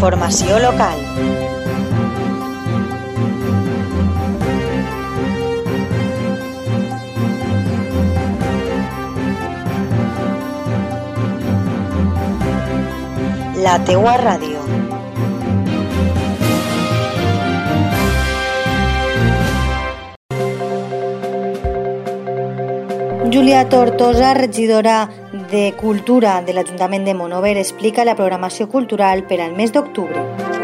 [0.00, 0.96] Informació local.
[13.60, 14.59] La teua ràdio.
[23.32, 25.08] Júlia Tortosa, regidora
[25.52, 30.59] de Cultura de l'Ajuntament de Monover, explica la programació cultural per al mes d'octubre.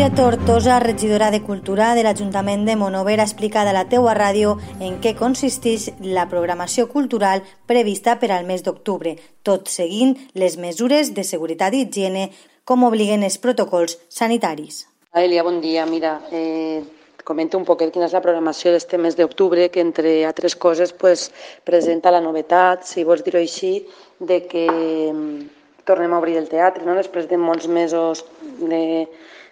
[0.00, 4.54] Júlia Tortosa, regidora de Cultura de l'Ajuntament de Monover, ha explicat a la teua ràdio
[4.80, 9.12] en què consisteix la programació cultural prevista per al mes d'octubre,
[9.44, 12.22] tot seguint les mesures de seguretat i higiene
[12.64, 14.86] com obliguen els protocols sanitaris.
[15.12, 15.84] Elia, bon dia.
[15.84, 16.80] Mira, eh,
[17.22, 21.28] comento un poquet quina és la programació d'este mes d'octubre, que entre altres coses pues,
[21.68, 23.84] presenta la novetat, si vols dir-ho així,
[24.16, 24.64] de que
[25.12, 26.96] mm, tornem a obrir el teatre, no?
[26.96, 28.24] després de molts mesos
[28.64, 28.80] de,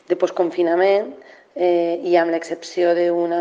[0.09, 1.13] de postconfinament
[1.55, 3.41] eh, i amb l'excepció d'una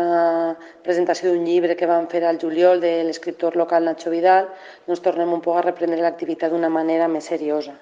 [0.84, 4.48] presentació d'un llibre que vam fer al juliol de l'escriptor local Nacho Vidal,
[4.86, 7.76] doncs tornem un poc a reprendre l'activitat d'una manera més seriosa.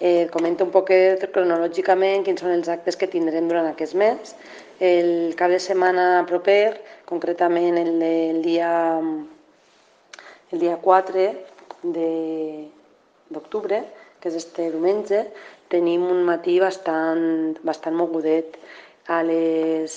[0.00, 0.90] Eh, comento un poc
[1.32, 4.34] cronològicament quins són els actes que tindrem durant aquest mes.
[4.82, 8.72] El cap de setmana proper, concretament el, el dia
[10.54, 11.22] el dia 4
[13.34, 13.80] d'octubre,
[14.20, 15.24] que és este diumenge,
[15.74, 18.58] tenim un matí bastant, bastant mogudet.
[19.04, 19.94] A les,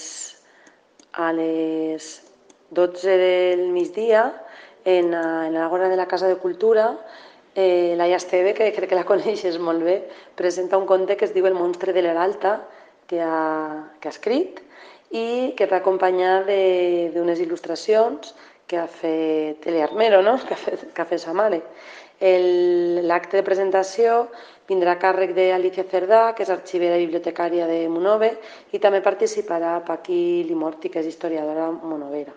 [1.15, 2.07] a les
[2.75, 4.25] 12 del migdia,
[4.83, 6.89] en, en l'Agora de la Casa de Cultura,
[7.55, 10.01] eh, Laia Esteve, que crec que la coneixes molt bé,
[10.35, 12.59] presenta un conte que es diu El monstre de l'Heralta,
[13.07, 14.59] que ha, que ha escrit,
[15.15, 18.33] i que va acompanyar d'unes il·lustracions
[18.67, 20.35] que ha fet Eli Armero, no?
[20.47, 21.63] que, ha fet, que ha fet sa mare.
[22.19, 24.27] L'acte de presentació
[24.67, 28.31] vindrà a càrrec d'Alicia Cerdà, que és arxivera i bibliotecària de Monove,
[28.73, 32.33] i també participarà Paqui Limorti, que és historiadora monovera.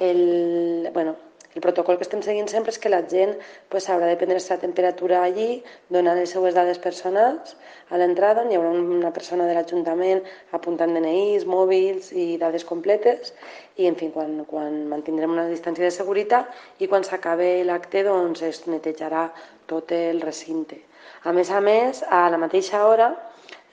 [0.00, 1.16] El, bueno,
[1.54, 3.32] el protocol que estem seguint sempre és que la gent
[3.72, 7.56] pues, haurà de prendre la temperatura allí, donant les seues dades personals
[7.90, 10.22] a l'entrada, on hi haurà una persona de l'Ajuntament
[10.56, 13.34] apuntant DNIs, mòbils i dades completes,
[13.82, 18.44] i en fi, quan, quan mantindrem una distància de seguretat i quan s'acabi l'acte doncs,
[18.46, 19.26] es netejarà
[19.66, 20.78] tot el recinte.
[21.26, 23.10] A més a més, a la mateixa hora,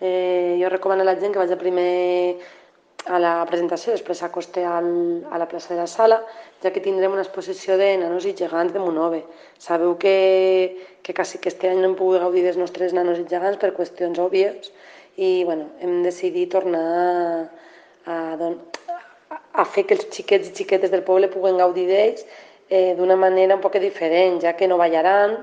[0.01, 2.37] eh, jo recomano a la gent que vagi primer
[3.07, 6.19] a la presentació, després s'acosta a la plaça de la Sala,
[6.63, 9.23] ja que tindrem una exposició de nanos i gegants de Monove.
[9.63, 13.27] Sabeu que, que quasi que este any no hem pogut gaudir dels nostres nanos i
[13.29, 14.71] gegants per qüestions òbvies
[15.17, 16.83] i bueno, hem decidit tornar
[18.05, 18.51] a, a,
[19.53, 22.25] a fer que els xiquets i xiquetes del poble puguen gaudir d'ells
[22.69, 25.39] eh, d'una manera un poc diferent, ja que no ballaran,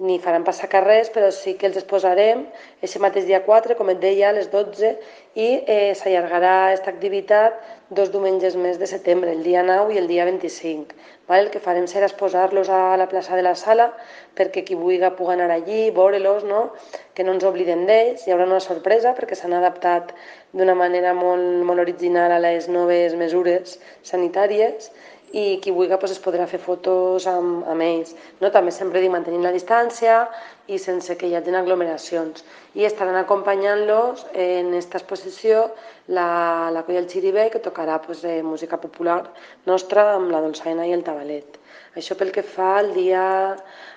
[0.00, 2.46] ni faran passar carrers, però sí que els exposarem
[2.80, 4.94] aquest mateix dia 4, com et deia, a les 12,
[5.36, 7.60] i eh, s'allargarà aquesta activitat
[7.92, 10.96] dos diumenges més de setembre, el dia 9 i el dia 25.
[11.28, 11.44] Val?
[11.44, 13.90] El que farem serà exposar-los a la plaça de la Sala
[14.36, 16.62] perquè qui vulgui pugui anar allí, veure-los, no?
[17.14, 18.26] que no ens oblidem d'ells.
[18.26, 20.14] Hi haurà una sorpresa perquè s'han adaptat
[20.56, 24.90] d'una manera molt, molt original a les noves mesures sanitàries
[25.32, 28.12] i qui vulgui pues, es podrà fer fotos amb, amb ells.
[28.40, 28.50] No?
[28.54, 30.26] També sempre dic mantenint la distància
[30.68, 32.44] i sense que hi hagi aglomeracions.
[32.76, 35.64] I estaran acompanyant-los en aquesta exposició
[36.08, 39.22] la, la Colla del Xiribé, que tocarà pues, eh, música popular
[39.66, 41.58] nostra amb la dolçaina i el tabalet.
[41.96, 43.24] Això pel que fa al dia,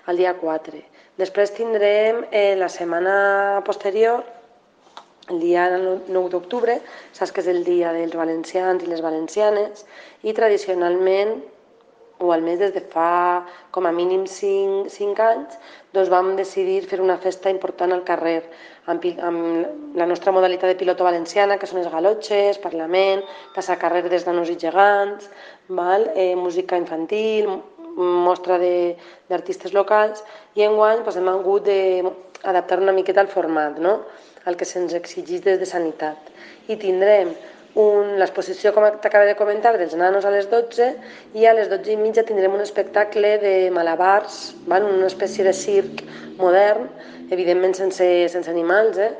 [0.08, 0.82] al dia 4.
[1.20, 4.24] Després tindrem eh, la setmana posterior
[5.34, 6.80] el dia 9 d'octubre,
[7.14, 9.86] saps que és el dia dels valencians i les valencianes,
[10.24, 11.40] i tradicionalment,
[12.20, 13.44] o almenys des de fa
[13.76, 15.58] com a mínim 5, 5 anys,
[15.94, 18.38] doncs vam decidir fer una festa important al carrer,
[18.88, 23.24] amb, amb la nostra modalitat de piloto valenciana, que són els galotxes, parlament,
[23.56, 25.30] passar carrer des nanos i gegants,
[25.68, 26.08] val?
[26.16, 27.52] Eh, música infantil,
[27.96, 30.24] mostra d'artistes locals,
[30.56, 31.68] i enguany doncs, hem hagut
[32.46, 34.00] d'adaptar una miqueta al format, no?
[34.46, 36.32] el que se'ns exigeix des de sanitat.
[36.70, 37.34] I tindrem
[37.76, 40.92] l'exposició, com t'acaba de comentar, dels nanos a les 12
[41.36, 44.86] i a les 12 i mitja tindrem un espectacle de malabars, val?
[44.86, 46.06] una espècie de circ
[46.38, 46.88] modern,
[47.32, 49.12] evidentment sense, sense animals, eh?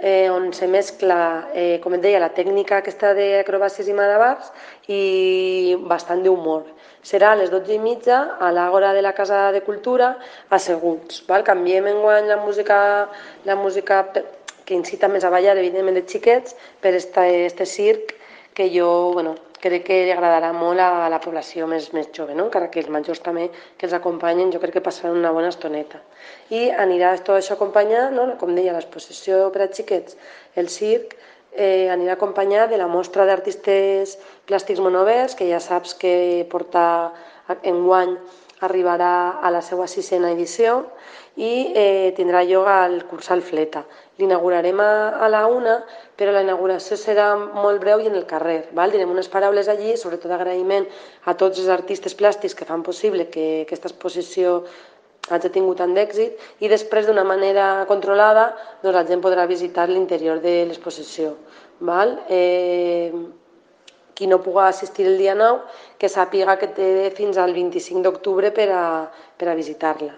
[0.00, 4.50] eh, on se mescla, eh, com et deia, la tècnica aquesta d'acrobàcies i malabars
[4.88, 6.64] i bastant d'humor.
[7.02, 10.10] Serà a les 12 i mitja a l'Àgora de la Casa de Cultura
[10.52, 11.22] asseguts.
[11.28, 11.44] Val?
[11.46, 12.80] Canviem enguany la música,
[13.48, 18.12] la música que incita més a ballar, evidentment, de xiquets, per este, este circ
[18.54, 22.46] que jo bueno, crec que li agradarà molt a la població més, més jove, no?
[22.48, 23.48] encara que els majors també
[23.78, 26.00] que els acompanyen, jo crec que passaran una bona estoneta.
[26.52, 28.26] I anirà tot això acompanyat, no?
[28.40, 30.16] com deia, l'exposició per a xiquets,
[30.60, 31.16] el circ,
[31.52, 34.16] eh, anirà acompanyat de la mostra d'artistes
[34.48, 36.84] plàstics monovers, que ja saps que porta
[37.62, 38.16] enguany
[38.60, 40.84] arribarà a la seva sisena edició
[41.40, 43.84] i eh, tindrà lloc al Cursal Fleta.
[44.20, 44.90] L'inaugurarem a,
[45.24, 45.78] a la una,
[46.18, 48.66] però la inauguració serà molt breu i en el carrer.
[48.76, 48.92] Val?
[48.92, 50.84] Direm unes paraules allí, sobretot agraïment
[51.24, 54.60] a tots els artistes plàstics que fan possible que aquesta exposició
[55.28, 58.48] hagi tingut tant d'èxit i després d'una manera controlada
[58.82, 61.36] doncs la gent podrà visitar l'interior de l'exposició.
[62.28, 63.12] Eh,
[64.14, 65.60] qui no pugui assistir el dia 9,
[65.96, 68.82] que sàpiga que té fins al 25 d'octubre per a,
[69.40, 70.12] per a visitar-la.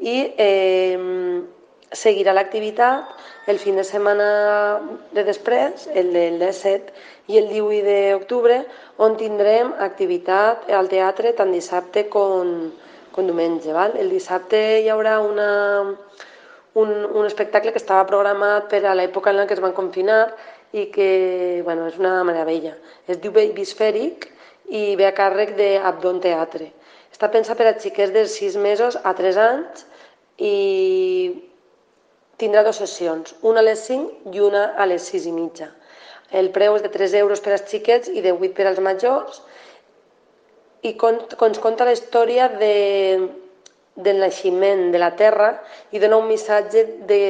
[0.00, 0.96] I eh,
[1.92, 3.12] seguirà l'activitat
[3.52, 4.28] el fin de setmana
[5.12, 6.94] de després, el del 17
[7.28, 8.62] i el 18 d'octubre,
[8.96, 12.72] on tindrem activitat al teatre tant dissabte com,
[13.12, 13.72] com diumenge.
[13.76, 13.96] Val?
[14.00, 15.48] El dissabte hi haurà una,
[16.74, 20.22] un, un espectacle que estava programat per a l'època en la que es van confinar
[20.72, 22.74] i que bueno, és una meravella.
[23.06, 24.28] Es diu Baby Esfèric
[24.72, 26.70] i ve a càrrec d'Abdon Teatre.
[27.12, 29.84] Està pensat per a xiquets de 6 mesos a 3 anys
[30.40, 30.56] i
[32.40, 35.68] tindrà dues sessions, una a les 5 i una a les 6 i mitja.
[36.32, 39.42] El preu és de 3 euros per als xiquets i de 8 per als majors
[40.82, 42.74] i ens conta la història de,
[43.94, 45.54] del naixement de la Terra
[45.92, 47.22] i dona un missatge de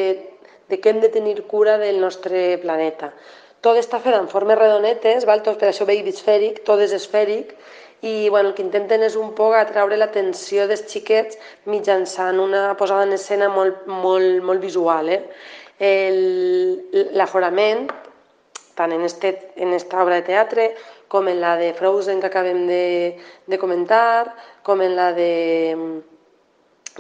[0.73, 3.13] de que hem de tenir cura del nostre planeta.
[3.61, 5.43] Tot està fet en formes redonetes, val?
[5.45, 7.53] tot per això baby esfèric, tot és esfèric,
[8.01, 11.37] i bueno, el que intenten és un poc atraure l'atenció dels xiquets
[11.69, 15.13] mitjançant una posada en escena molt, molt, molt visual.
[15.13, 15.21] Eh?
[17.21, 17.85] L'aforament,
[18.75, 20.71] tant en, este, en esta obra de teatre
[21.13, 24.33] com en la de Frozen que acabem de, de comentar,
[24.65, 25.31] com en la de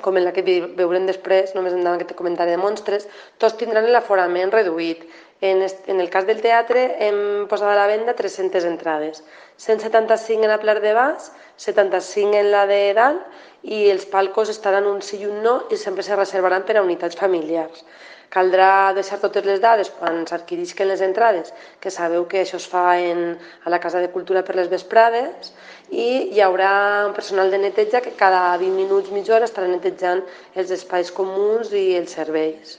[0.00, 0.44] com en la que
[0.76, 3.04] veurem després, només endavant que comentaré de monstres,
[3.40, 5.04] tots tindran l'aforament reduït.
[5.42, 7.18] En, en el cas del teatre hem
[7.50, 9.24] posat a la venda 300 entrades,
[9.58, 14.86] 175 en la Plar de Bas, 75 en la de dalt i els palcos estaran
[14.86, 17.84] un sí i un no i sempre se reservaran per a unitats familiars.
[18.32, 21.50] Caldrà deixar totes les dades quan s'adquirisquen les entrades,
[21.80, 23.18] que sabeu que això es fa en,
[23.66, 25.50] a la Casa de Cultura per les vesprades,
[25.92, 26.70] i hi haurà
[27.08, 30.22] un personal de neteja que cada 20 minuts, mitja hora, estarà netejant
[30.56, 32.78] els espais comuns i els serveis.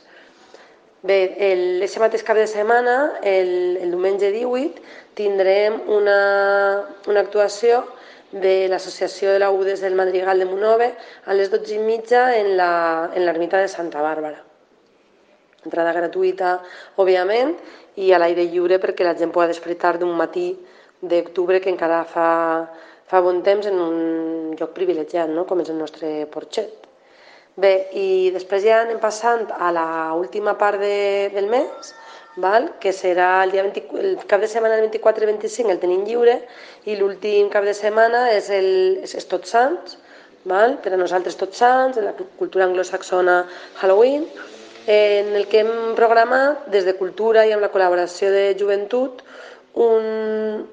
[1.05, 1.19] Bé,
[1.49, 3.51] el, aquest mateix cap de setmana, el,
[3.83, 4.81] el diumenge 18,
[5.19, 6.15] tindrem una,
[7.11, 7.83] una actuació
[8.31, 10.89] de l'Associació de la UDES del Madrigal de Monove
[11.29, 14.41] a les 12 i mitja en l'ermita de Santa Bàrbara
[15.65, 16.57] entrada gratuïta,
[17.01, 17.55] òbviament,
[17.95, 20.51] i a l'aire lliure perquè la gent pugui despertar d'un matí
[21.01, 22.29] d'octubre que encara fa,
[23.09, 25.45] fa bon temps en un lloc privilegiat, no?
[25.45, 26.87] com és el nostre porxet.
[27.53, 29.87] Bé, i després ja anem passant a la
[30.17, 31.91] última part de, del mes,
[32.41, 32.71] val?
[32.81, 36.01] que serà el, dia 20, el cap de setmana del 24 i 25 el tenim
[36.07, 36.39] lliure
[36.89, 38.71] i l'últim cap de setmana és, el,
[39.03, 39.99] és, és Tots Sants,
[40.49, 40.79] val?
[40.81, 43.43] per a nosaltres Tots Sants, en la cultura anglosaxona
[43.81, 44.25] Halloween,
[44.87, 49.21] en el que hem programat des de Cultura i amb la col·laboració de Joventut
[49.79, 50.65] un,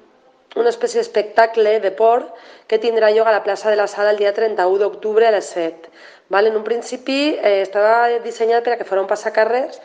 [0.55, 2.33] una espècie d'espectacle de port
[2.67, 5.47] que tindrà lloc a la plaça de la Sala el dia 31 d'octubre a les
[5.55, 5.89] 7.
[6.29, 6.47] Val?
[6.47, 9.79] En un principi eh, estava dissenyat per a que fos un passacarrers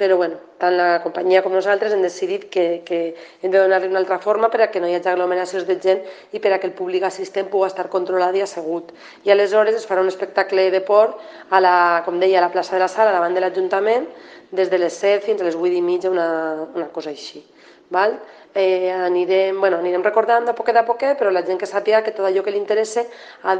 [0.00, 3.00] però bueno, tant la companyia com nosaltres hem decidit que, que
[3.42, 6.00] hem de donar-li una altra forma per a que no hi hagi aglomeracions de gent
[6.32, 8.94] i per a que el públic assistent pugui estar controlat i assegut.
[9.28, 11.20] I aleshores es farà un espectacle de port
[11.52, 11.74] a la,
[12.06, 14.08] com deia, a la plaça de la Sala, davant de l'Ajuntament,
[14.56, 17.44] des de les 7 fins a les 8 i mitja, una, una cosa així.
[17.92, 18.16] Val?
[18.56, 22.16] Eh, anirem, bueno, anirem recordant de poquet a poquet, però la gent que sàpiga que
[22.16, 23.04] tot allò que li interessa
[23.44, 23.52] ha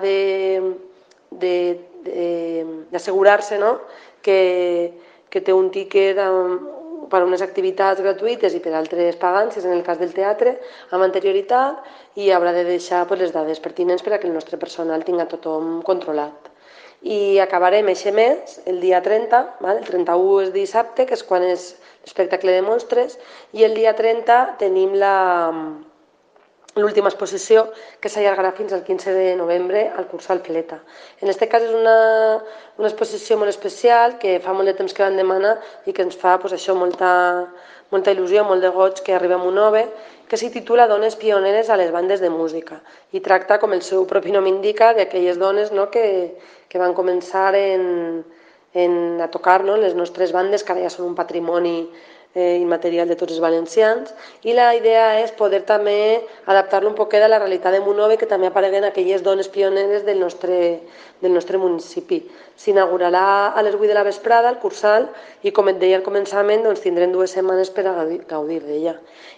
[1.37, 3.77] d'assegurar-se no?
[4.25, 4.41] que,
[5.31, 6.69] que té un tiquet amb,
[7.11, 10.55] per a unes activitats gratuïtes i per altres pagants, és en el cas del teatre,
[10.95, 11.83] amb anterioritat,
[12.21, 15.29] i haurà de deixar pues, les dades pertinents per a que el nostre personal tinga
[15.31, 16.51] tothom controlat.
[17.01, 19.79] I acabarem aquest mes, el dia 30, val?
[19.81, 21.71] el 31 és dissabte, que és quan és
[22.05, 23.17] l'espectacle de monstres,
[23.57, 25.15] i el dia 30 tenim la,
[26.79, 27.65] l'última exposició
[27.99, 30.79] que s'allargarà fins al 15 de novembre al Cursal Fileta.
[31.19, 31.97] En aquest cas és una,
[32.79, 36.19] una exposició molt especial que fa molt de temps que van demanar i que ens
[36.21, 37.11] fa pues, això molta,
[37.91, 39.85] molta il·lusió, molt de goig que arribem un nove,
[40.31, 42.79] que s'hi titula Dones pioneres a les bandes de música
[43.11, 46.05] i tracta, com el seu propi nom indica, d'aquelles dones no, que,
[46.71, 48.23] que van començar en,
[48.79, 51.91] en, a tocar no, les nostres bandes, que ara ja són un patrimoni
[52.35, 54.13] eh, immaterial de tots els valencians
[54.47, 58.29] i la idea és poder també adaptar-lo un poquet a la realitat de Monove que
[58.31, 60.81] també apareguen aquelles dones pioneres del nostre,
[61.21, 62.23] del nostre municipi.
[62.57, 65.09] S'inaugurarà a les 8 de la vesprada el cursal
[65.43, 67.97] i com et deia al començament doncs tindrem dues setmanes per a
[68.29, 68.95] gaudir d'ella.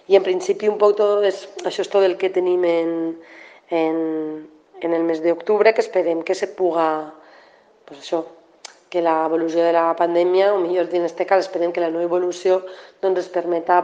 [0.07, 2.93] I en principi un poc tot és, això és tot el que tenim en,
[3.71, 3.97] en,
[4.81, 7.13] en el mes d'octubre que esperem que se puga
[7.85, 8.23] pues això,
[8.93, 12.05] que l'evolució de la pandèmia, o millor dit, en aquest cas, esperem que la nova
[12.05, 12.59] evolució
[13.01, 13.81] doncs, ens permeta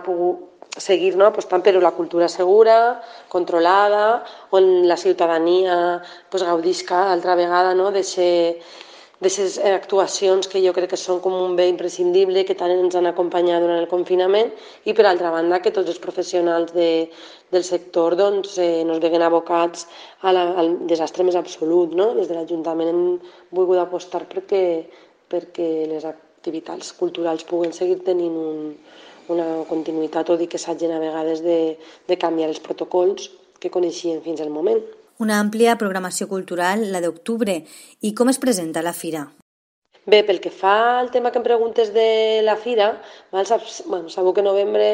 [0.78, 1.26] seguir no?
[1.26, 4.22] apostant per la cultura segura, controlada,
[4.54, 5.80] on la ciutadania
[6.30, 7.90] pues, gaudisca altra vegada no?
[7.92, 8.62] de ser
[9.20, 13.10] d'aquestes actuacions que jo crec que són com un bé imprescindible que tant ens han
[13.10, 14.54] acompanyat durant el confinament
[14.88, 17.10] i per altra banda que tots els professionals de,
[17.52, 19.90] del sector doncs, eh, nos veguen abocats
[20.22, 21.98] a la, al desastre més absolut.
[22.00, 22.14] No?
[22.16, 23.04] Des de l'Ajuntament hem
[23.52, 24.64] volgut apostar perquè,
[25.28, 28.72] perquè les activitats culturals puguen seguir tenint un,
[29.36, 31.60] una continuïtat o dir que s'hagin a vegades de,
[32.08, 33.28] de canviar els protocols
[33.60, 34.80] que coneixien fins al moment
[35.20, 37.60] una àmplia programació cultural, la d'octubre.
[38.08, 39.28] I com es presenta la fira?
[40.10, 42.88] Bé, pel que fa al tema que em preguntes de la fira,
[43.36, 44.88] val, saps, bueno, sabeu que novembre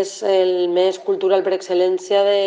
[0.00, 2.40] és el mes cultural per excel·lència de,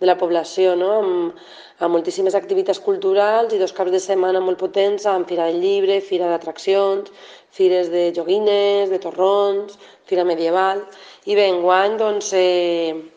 [0.00, 0.90] de la població, no?
[1.02, 1.44] amb,
[1.84, 6.00] amb moltíssimes activitats culturals i dos caps de setmana molt potents amb Fira del Llibre,
[6.00, 7.12] Fira d'atraccions,
[7.54, 9.78] fires de joguines, de torrons,
[10.08, 10.82] Fira medieval.
[11.28, 13.13] I bé, enguany, doncs, eh,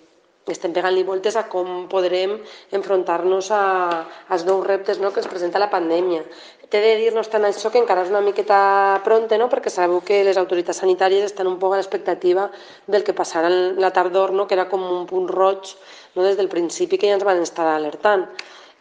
[0.53, 2.37] estem pegant-li voltes a com podrem
[2.71, 6.23] enfrontar-nos als nous reptes no, que ens presenta la pandèmia.
[6.67, 8.57] T'he de dir, no obstant això, que encara és una miqueta
[9.05, 9.47] pronta, no?
[9.47, 12.49] perquè sabeu que les autoritats sanitàries estan un poc a l'expectativa
[12.91, 13.47] del que passarà
[13.79, 14.47] la tardor, no?
[14.47, 15.71] que era com un punt roig
[16.15, 16.25] no?
[16.25, 18.27] des del principi que ja ens van estar alertant.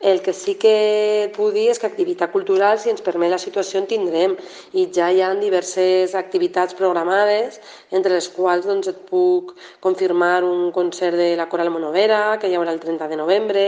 [0.00, 3.80] El que sí que puc dir és que activitat cultural, si ens permet la situació,
[3.80, 4.34] en tindrem.
[4.76, 7.60] I ja hi ha diverses activitats programades,
[7.90, 12.58] entre les quals doncs, et puc confirmar un concert de la Coral Monovera, que hi
[12.58, 13.64] haurà el 30 de novembre,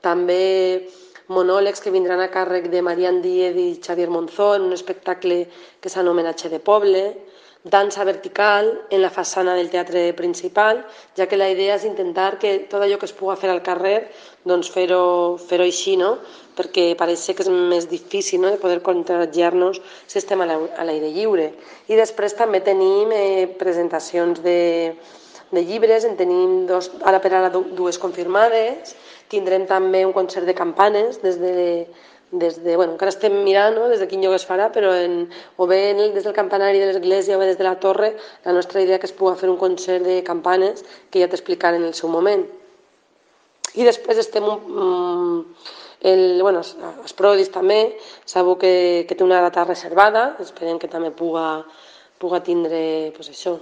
[0.00, 0.86] també
[1.34, 5.48] monòlegs que vindran a càrrec de Marian Díez i Xavier Monzó en un espectacle
[5.80, 7.04] que s'anomena Che de Poble,
[7.64, 10.84] dansa vertical en la façana del teatre principal,
[11.16, 14.10] ja que la idea és intentar que tot allò que es pugui fer al carrer,
[14.44, 16.18] doncs fer-ho fer, així, no?
[16.54, 18.52] perquè pareix que és més difícil no?
[18.52, 21.54] de poder contagiar-nos si estem a l'aire lliure.
[21.88, 24.94] I després també tenim eh, presentacions de,
[25.50, 28.92] de llibres, en tenim dos, ara per ara dues confirmades,
[29.32, 31.86] tindrem també un concert de campanes des de
[32.30, 33.88] des de, bueno, encara estem mirant no?
[33.88, 36.90] des de quin lloc es farà, però en, o bé en des del campanari de
[36.90, 38.14] l'església o bé des de la torre,
[38.44, 41.86] la nostra idea que es pugui fer un concert de campanes que ja t'explicaré en
[41.90, 42.44] el seu moment.
[43.74, 45.44] I després estem un,
[46.04, 51.10] el, bueno, els Prodis també, sabeu que, que té una data reservada, esperem que també
[51.10, 51.64] puga,
[52.22, 53.56] puga tindre pues això,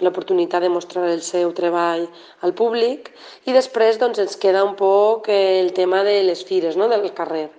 [0.00, 2.06] l'oportunitat de mostrar el seu treball
[2.46, 3.10] al públic
[3.48, 6.88] i després doncs, ens queda un poc el tema de les fires no?
[6.88, 7.50] del carrer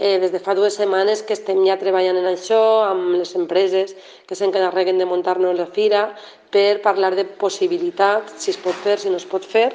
[0.00, 3.92] Eh, des de fa dues setmanes que estem ja treballant en això amb les empreses
[4.24, 6.06] que s'encarreguen de muntar-nos la fira
[6.48, 9.74] per parlar de possibilitats, si es pot fer, si no es pot fer,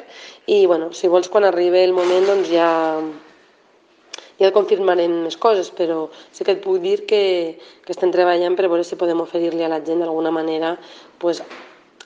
[0.49, 2.71] i bueno, si vols quan arribi el moment doncs ja,
[4.41, 7.21] ja confirmarem més coses, però sí que et puc dir que,
[7.85, 10.73] que estem treballant per veure si podem oferir-li a la gent d'alguna manera
[11.21, 11.45] pues,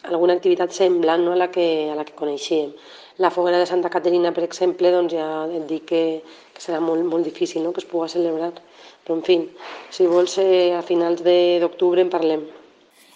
[0.09, 2.73] alguna activitat semblant no, a, la que, a la que coneixíem.
[3.19, 6.03] La foguera de Santa Caterina, per exemple, doncs ja et dic que,
[6.55, 7.73] que serà molt, molt difícil no?
[7.75, 8.53] que es pugui celebrar.
[9.03, 9.39] Però, en fi,
[9.91, 12.45] si vols, eh, a finals d'octubre en parlem.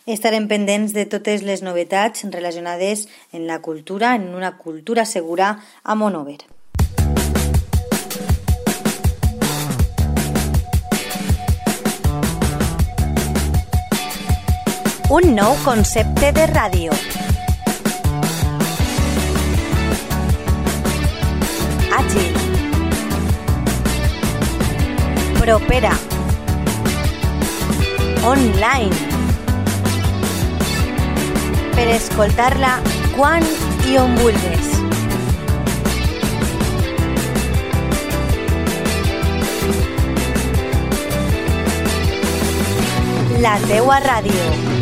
[0.04, 5.96] Estarem pendents de totes les novetats relacionades en la cultura, en una cultura segura a
[5.96, 6.42] Monover.
[15.14, 16.94] Un nou concepte de ràdio.
[21.94, 22.32] àgil,
[25.38, 25.94] propera,
[28.26, 28.90] online,
[31.78, 32.80] per escoltar-la
[33.14, 33.46] quan
[33.86, 34.18] i on.
[43.46, 44.73] La teua ràdio.